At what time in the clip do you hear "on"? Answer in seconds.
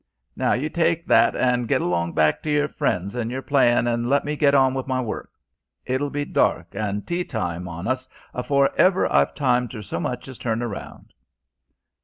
4.55-4.73, 7.67-7.87